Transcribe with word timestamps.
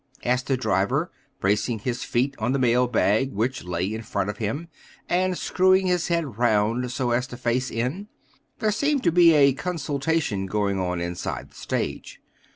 asked 0.25 0.47
the 0.47 0.57
driver, 0.57 1.11
bracing 1.39 1.77
his 1.77 2.03
feet 2.03 2.33
on 2.39 2.53
the 2.53 2.57
mail 2.57 2.87
bag 2.87 3.31
which 3.33 3.63
lay 3.63 3.93
in 3.93 4.01
front 4.01 4.31
of 4.31 4.37
him, 4.39 4.67
and 5.07 5.37
screwing 5.37 5.85
his 5.85 6.07
head 6.07 6.39
round 6.39 6.91
so 6.91 7.11
as 7.11 7.27
to 7.27 7.37
face 7.37 7.69
in. 7.69 8.07
There 8.57 8.71
seemed 8.71 9.03
to 9.03 9.11
be 9.11 9.33
a 9.35 9.53
consultation 9.53 10.47
going 10.47 10.79
on 10.79 10.99
inside 11.01 11.51
the 11.51 11.55
stage. 11.55 12.19